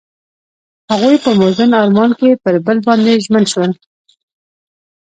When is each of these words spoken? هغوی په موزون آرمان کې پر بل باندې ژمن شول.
هغوی 0.91 1.15
په 1.23 1.29
موزون 1.39 1.71
آرمان 1.81 2.11
کې 2.19 2.29
پر 2.43 2.55
بل 2.65 2.77
باندې 2.87 3.21
ژمن 3.25 3.45
شول. 3.51 3.71